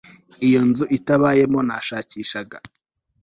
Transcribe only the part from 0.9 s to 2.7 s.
itabayemo Nashakishaga